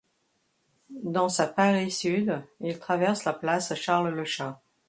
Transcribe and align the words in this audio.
Dans 1.03 1.29
sa 1.29 1.45
parie 1.45 1.91
sud, 1.91 2.41
il 2.59 2.79
traverse 2.79 3.23
la 3.23 3.33
place 3.33 3.75
Charles-Lechat. 3.75 4.59